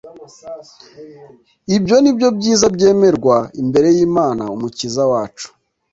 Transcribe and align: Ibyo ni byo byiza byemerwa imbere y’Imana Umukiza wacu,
Ibyo 1.75 1.95
ni 1.99 2.11
byo 2.17 2.29
byiza 2.37 2.65
byemerwa 2.75 3.37
imbere 3.61 3.87
y’Imana 3.97 4.43
Umukiza 4.55 5.03
wacu, 5.11 5.47